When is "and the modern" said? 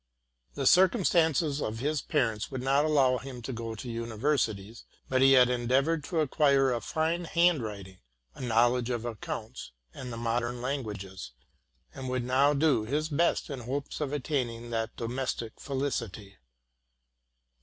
9.93-10.59